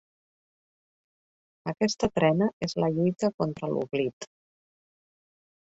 Aquesta 1.73 2.11
trena 2.15 2.49
és 2.69 2.75
la 2.85 2.91
lluita 2.97 3.33
contra 3.43 3.71
l’oblit. 3.77 4.31